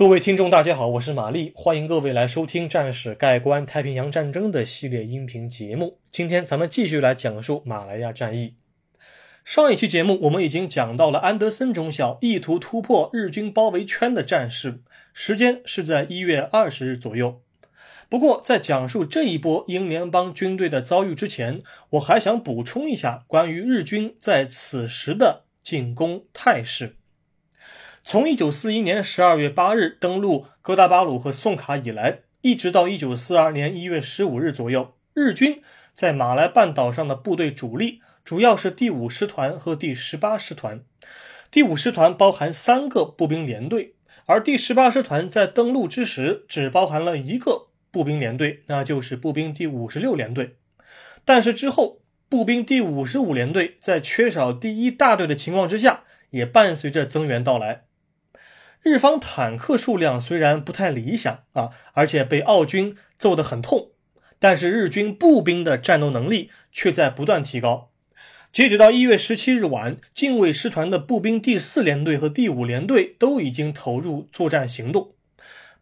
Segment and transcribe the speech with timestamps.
[0.00, 5.98] 各位听众，大家好，我是玛丽，欢迎各位来收听《战史概观太平洋战争》的系列音频节目。
[6.10, 8.54] 今天咱们继续来讲述马来亚战役。
[9.44, 14.80] 上一期节目我们已经讲到了安德森中校意图突破日军包围圈的战事，
[15.12, 17.42] 时间是在一月二十日左右。
[18.08, 26.96] 不过，在讲述这一波英联邦军队的遭遇之前，我还想补充一下关于日军在此时的进攻态势。
[28.10, 35.62] 从一九四一年十二月八日登陆哥打巴鲁和宋卡以来，一直到一九四二年一月十五日左右，日军
[35.94, 40.80] 在马来半岛上的部队主力主要是第五师团和第十八师团。
[41.52, 43.94] 第五师团包含三个步兵连队，
[44.26, 50.56] 而第十八师团在登陆之时只包含了一个步兵连队，那就是步兵第五十六联队。
[51.24, 57.84] 但是之后，步兵第五十五联队在缺少第一大队的情况之下，也伴随着增援到来。
[58.82, 63.90] 日方坦克数量虽然不太理想啊，而且被奥军揍得很痛，
[64.38, 67.90] 但是日军步兵的战斗能力却在不断提高。
[68.50, 75.12] 截止到一月十七日晚，近卫师团的步兵第四联队和第五联队都已经投入作战行动，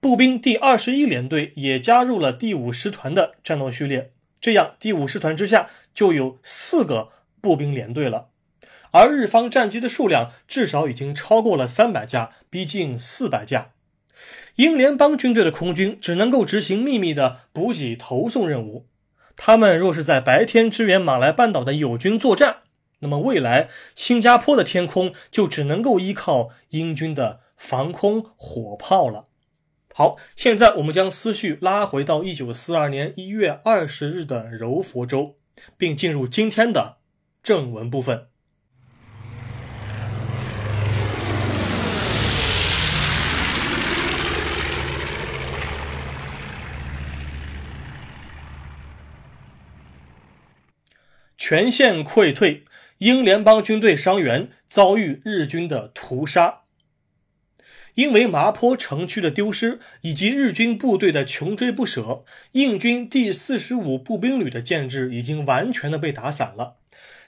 [0.00, 4.10] 步兵第二十一联队也加入了第五师团的战斗序列。
[4.40, 7.10] 这样，第五师团之下就有四个
[7.40, 8.28] 步兵连队了。
[8.96, 13.72] 而日方战机的数量至少已经超过了三百架，逼近四百架。
[14.54, 18.86] 英联邦军队的空军只能够执行秘密的补给投送任务。
[19.36, 22.60] 他们若是在白天支援马来半岛的友军作战，
[23.00, 29.28] 那么未来新加坡的天空就只能够依靠英军的防空火炮了。
[29.92, 35.36] 好，现在我们将思绪拉回到一九四二年一月二十日的柔佛州，
[35.76, 36.96] 并进入今天的
[37.42, 38.28] 正文部分。
[51.48, 52.64] 全线溃退，
[52.98, 56.62] 英联邦军队伤员遭遇日军的屠杀。
[57.94, 62.24] 因为麻坡城区的丢失以及日军部队的穷追不舍，
[62.54, 66.78] 印军第四十五步兵旅的建制已经完全的被打散了。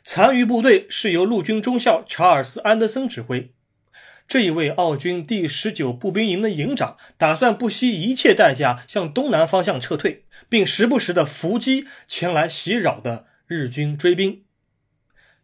[0.03, 3.53] 残余部队是由陆军中校查尔斯·安德森指挥。
[4.27, 13.28] 这一位奥军第十九步兵营的营长打算不惜一切代价向东南方向撤退，并时不时的伏击前来袭扰的。
[13.49, 14.45] 日军追兵。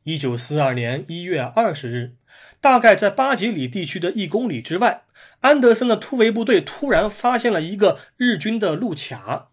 [0.03, 2.17] 一九四二年一月二十日，
[2.61, 5.05] 大概在巴吉里地区的一公里之外，
[5.41, 9.49] 安德森的突围部队突然发现了一个日军的路卡。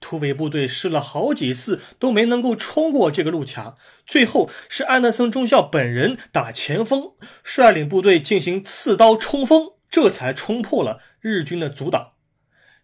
[0.00, 7.12] 突围部队试了好几次都没能够冲过这个路卡，最后是安德森中校本人打前锋，
[7.42, 12.12] 率领部队进行刺刀冲锋，这才冲破了日军的阻挡。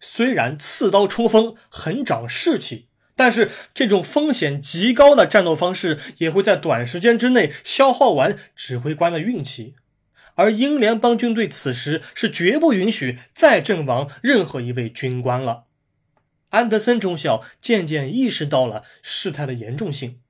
[0.01, 2.88] 虽然刺刀冲锋很长士气。
[3.19, 9.75] 但是这种风险极高的战斗方式也会在短时间之内消耗完指挥官的运气，
[10.37, 15.65] 而英联邦军队此时是绝不允许再阵亡任何一位军官了。
[16.51, 20.21] 安德森中校渐渐意识到了事态的严重性，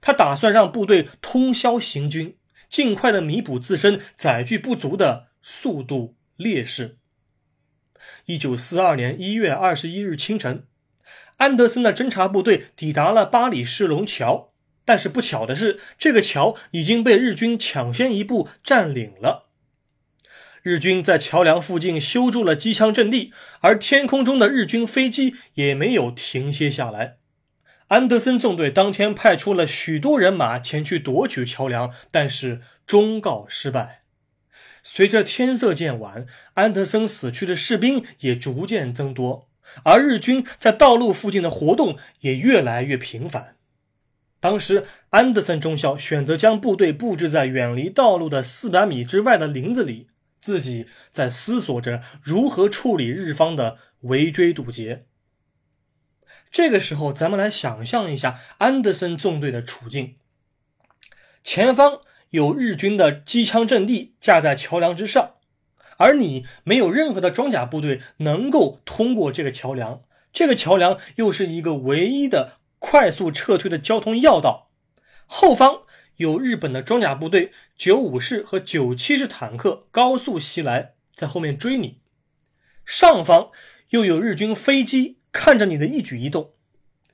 [0.00, 2.38] 他打算让部队通宵行军，
[2.70, 6.96] 尽快的弥补自身载具不足的速度劣势。
[8.24, 10.64] 一九四二年一月二十一日清晨。
[11.40, 14.52] 安德森的侦察部队抵达了巴里士龙桥，
[14.84, 19.46] 但是不巧的是，这个桥已经被日军抢先一步占领了。
[20.62, 27.16] 日军在桥梁附近修筑了机枪阵地，而天空中的日军飞机也没有停歇下来。
[27.88, 34.02] 安德森纵队当天派出了许多人马前去夺取桥梁，但是终告失败。
[34.82, 39.49] 随着天色渐晚，安德森死去的士兵也逐渐增多。
[39.84, 43.56] 而日军在道路附近的活动也越来越频繁。
[44.40, 50.08] 当时，安德森中校选择将部队布置在远离道路的四百米之外的林子里，
[50.40, 55.04] 自己在思索着如何处理日方的围追堵截。
[56.50, 60.16] 这个时候，咱们来想象一下安德森纵队的处境：
[61.44, 62.00] 前方
[62.30, 65.34] 有日军的机枪阵地架在桥梁之上。
[66.00, 70.02] 而你没有任何的装甲部队能够通过这个桥梁，
[70.32, 74.70] 这个桥梁又是一个唯一的快速撤退的交通要道。
[75.26, 75.82] 后方
[76.16, 82.00] 有日本的装甲部队九五式和九七式坦克高速袭来，在后面追你。
[82.86, 83.50] 上方
[83.90, 86.54] 又有日军飞机看着你的一举一动，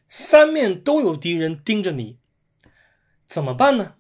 [0.08, 2.18] 三面都有敌人盯着你，
[3.26, 3.95] 怎么办呢？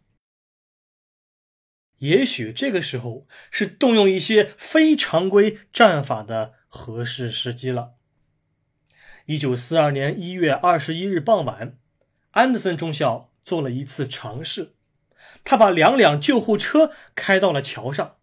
[1.98, 7.92] 也许这个时候是动用一些非常规战法的合适时机了。
[9.26, 11.76] 一九四二年一月二十一日傍晚，
[12.32, 14.74] 安德森中校做了一次尝试，
[15.42, 18.16] 他把两辆救护车开到了桥上，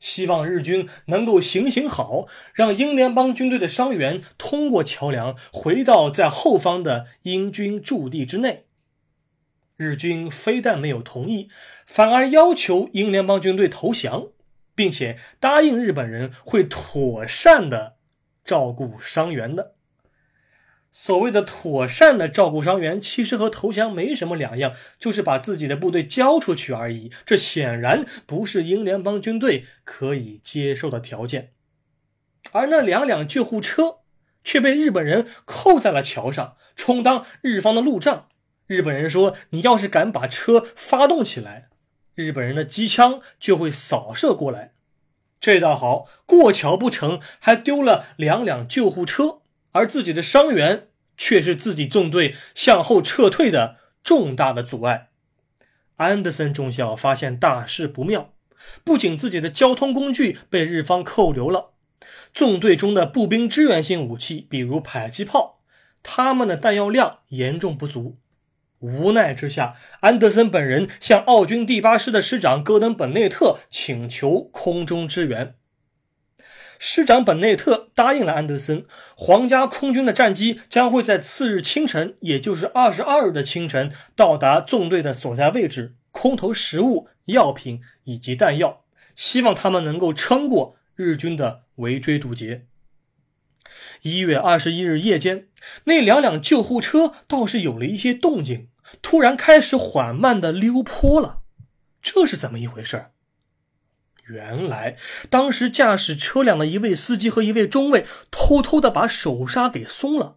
[0.00, 8.66] 希望日军能够行行好，让英联邦军队的伤员通过桥梁回到在后方的英军驻地之内。
[9.80, 11.48] 日军非但没有同意，
[11.86, 14.26] 反而要求英联邦军队投降，
[14.74, 17.96] 并且答应日本人会妥善的
[18.44, 19.76] 照顾伤员的。
[20.90, 27.10] 所谓的妥善的照顾伤员，其实和投降没什么两样，就是把自己的部队交出去而已。
[27.24, 31.52] 这显然不是英联邦军队可以接受的条件。
[32.52, 34.00] 而那两辆救护车
[34.44, 38.29] 却被日本人扣在了桥上，充当日方的路障。
[38.70, 41.70] 日本人说：“你要是敢把车发动起来，
[42.14, 44.74] 日本人的机枪就会扫射过来。”
[45.40, 49.40] 这倒好，过桥不成，还丢了两辆救护车，
[49.72, 50.86] 而自己的伤员
[51.16, 55.08] 却是自己纵队向后撤退的重大的阻碍。
[55.96, 58.32] 安德森中校发现大事不妙，
[58.84, 61.70] 不仅自己的交通工具被日方扣留了，
[62.32, 65.58] 纵队中的步兵支援性武器，比如迫击炮，
[66.04, 68.18] 他们的弹药量严重不足。
[68.80, 75.54] 无奈之下，安德森本人向奥军第八师的师长戈登·本内特请求空中支援。
[76.78, 88.84] 师长本内特答应了安德森，皇家空军的战机将会在次日清晨，也就是二十二日的清晨，到达纵队的所在位置，空投食物、药品以及弹药，
[89.14, 92.64] 希望他们能够撑过日军的围追堵截。
[94.02, 95.48] 一月二十一日夜间，
[95.84, 98.68] 那两辆救护车倒是有了一些动静。
[99.02, 101.42] 突然开始缓慢的溜坡了，
[102.02, 103.06] 这是怎么一回事？
[104.26, 104.96] 原来
[105.28, 110.36] 当时驾驶车辆的一位司机和一位中尉偷偷的把手刹给松了，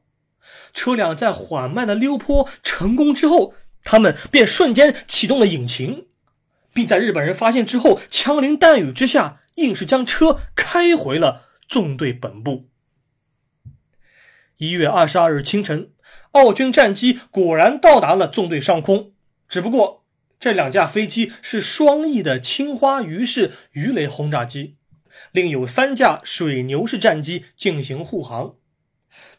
[0.73, 6.07] 车辆在缓慢的溜坡成功之后，他们便瞬间启动了引擎，
[6.73, 12.69] 并在日本人发现之后，枪林弹雨之下，硬是将车开回了纵队本部。
[14.57, 15.91] 一月二十二日清晨。
[16.31, 19.11] 奥军战机果然到达了纵队上空，
[19.47, 20.03] 只不过
[20.39, 24.77] 这两架飞机是双翼的青花鱼式鱼雷轰炸机，
[25.31, 28.55] 另有三架水牛式战机进行护航。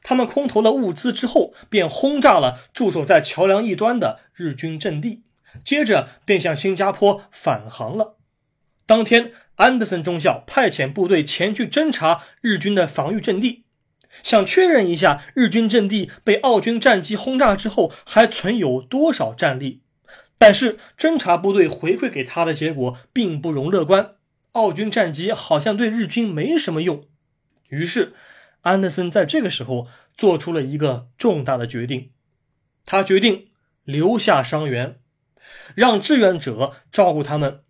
[0.03, 5.25] 他们空投了物资之后，便轰炸了驻守在桥梁一端的日军阵地，
[5.65, 8.17] 接着便向新加坡返航了。
[8.87, 13.64] 当天，安德森中校派遣部队前去侦察日军的防御阵地。
[14.23, 19.83] 想确认一下日军阵地被奥军战机轰炸之后还存有多少战力，
[20.39, 24.13] 但是侦察部队回馈给他的结果并不容乐观，
[24.53, 27.05] 奥军战机好像对日军没什么用。
[27.69, 28.13] 于是，
[28.63, 32.13] 安德森在这个时候做出了一个重大的决定，
[32.85, 33.49] 他决定
[33.83, 35.01] 留下伤员，
[35.75, 37.64] 让志愿者照顾他们。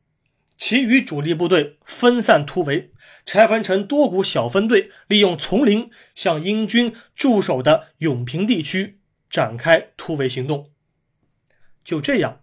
[0.56, 2.92] 其余主力部队分散突围，
[3.26, 10.70] 拆分成多股小分队，利用丛林向英军驻守的永平地区展开突围行动。
[11.84, 12.40] 就这样，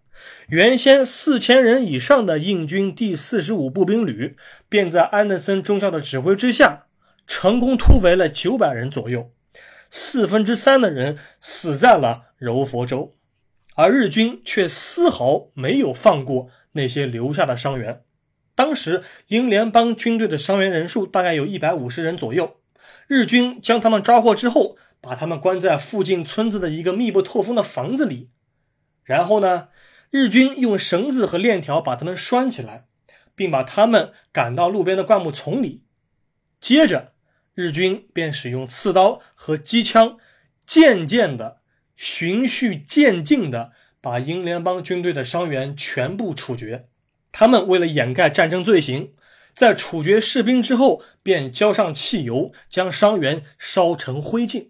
[0.50, 4.36] 原先四千人以上的印军第四十五步兵旅，
[4.70, 6.88] 便在安德森中校的指挥之下，
[7.26, 9.32] 成功突围了九百人左右，
[9.90, 13.16] 四分之三的人死在了柔佛州，
[13.76, 16.50] 而日军却丝毫没有放过。
[16.74, 18.04] 那些留下的伤员，
[18.62, 22.58] 当时英联邦军队的伤员人数大概有一百五十人左右。
[23.08, 28.30] 日军将他们抓获之后，把他们关在附近村子的一个密不透风的房子里。
[29.04, 29.70] 然后呢，
[30.12, 32.86] 日军用绳子和链条把他们拴起来，
[33.34, 35.86] 并把他们赶到路边的灌木丛里。
[36.60, 37.14] 接着，
[37.56, 40.20] 日军便使用刺刀和机枪，
[40.68, 41.62] 渐渐的、
[41.96, 43.72] 循序渐进的。
[44.00, 46.90] 把英联邦军队的伤员全部处决。
[47.32, 49.14] 他们为了掩盖战争罪行，
[49.54, 54.70] 在处决士兵之后，便浇上汽油，将伤员烧成灰烬。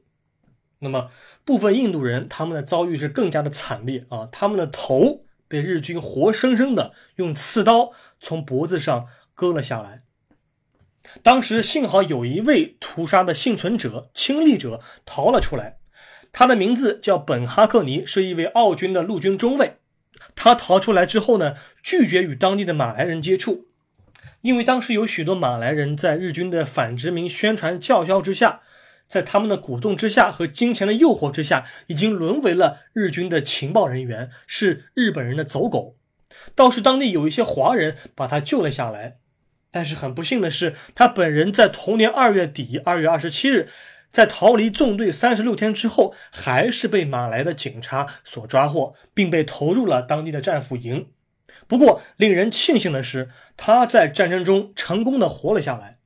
[0.80, 1.12] 那么，
[1.46, 4.28] 部分印度人他们的遭遇是更加的惨烈啊！
[4.32, 10.02] 他们的头被日军活生生的用刺刀从脖子上割了下来。
[11.22, 15.78] 当时幸好有一位屠杀的幸存者、亲历者逃了出来。
[16.32, 19.81] 他的名字叫本哈克尼，是一位澳军的陆军中尉。
[20.44, 23.68] 他逃出来之后呢，拒绝与当地的马来人接触，
[24.42, 28.62] 因为当时有许多马来人在日军的反殖民宣传叫嚣之下，
[29.06, 35.96] 在他们的鼓动之下和金钱的诱惑之下，已经沦为了日军的情报人员，是日本人的走狗。
[36.56, 39.18] 倒是当地有一些华人把他救了下来。
[39.70, 43.70] 但是很不幸的是，他本人在同年二月底，二月二十七日，
[44.12, 51.08] 在逃离纵队三十六天之后，还是被马来的警察所抓获，并被投入了当地的战俘营。
[51.68, 56.00] 不过，令人庆幸的是，他在战争中成功的活了下来，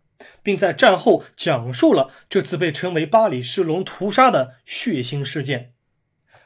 [0.44, 5.74] 并在战后讲述了这次被称为巴里士龙屠杀的血腥事件。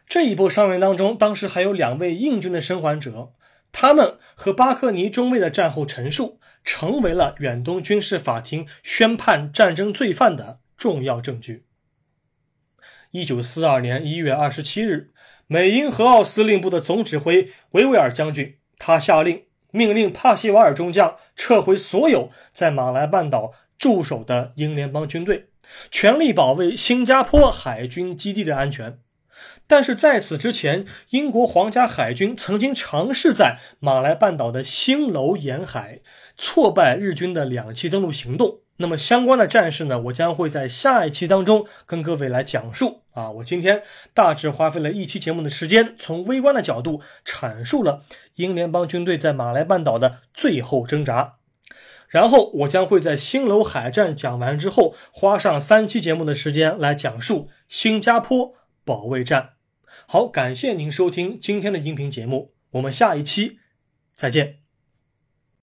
[0.07, 3.33] 这一波伤员当中，当时还有两位印军的生还者，
[3.71, 6.39] 他们和巴克尼中尉的战后陈述。
[6.61, 11.65] 成为了远东军事法庭宣判战争罪犯的重要证据。
[13.11, 15.11] 一九四二年一月二十七日，
[15.45, 25.49] 美英合奥司令部的总指挥维维尔将军，他下令命令帕西瓦尔中将撤回所有在马来半岛驻守的英联邦军队，
[25.91, 28.99] 全力保卫新加坡海军基地的安全。
[29.67, 36.01] 但是在此之前，英国皇家海军曾经尝试在马来半岛的星楼沿海
[36.41, 38.61] 挫败日军的两栖登陆行动。
[38.77, 43.01] 那么相关的战事呢，我将会在下一期当中跟各位来讲述。
[43.11, 48.03] 啊，我今天大致花费了一期节目的时间，从微观的角度阐述了
[48.35, 51.35] 英联邦军队在马来半岛的最后挣扎。
[52.07, 58.53] 然后我将会在星楼海战讲完之后，花上三期节目的时间来讲述新加坡
[58.85, 59.55] 保卫战。
[60.07, 63.59] 好，感谢您收听今天的音频节目，我们下一期
[64.13, 64.58] 再见。